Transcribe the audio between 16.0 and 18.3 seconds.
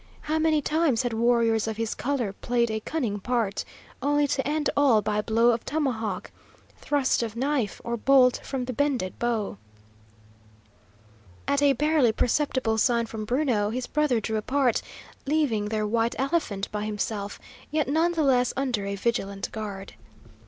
elephant" by himself, yet none the